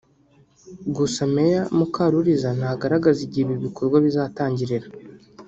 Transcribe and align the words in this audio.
Gusa 0.95 1.21
Meya 1.33 1.61
Mukaruliza 1.77 2.49
ntagaragaza 2.57 3.19
igihe 3.27 3.43
ibi 3.45 3.55
bikorwa 3.65 3.97
bizatangirira 4.05 4.87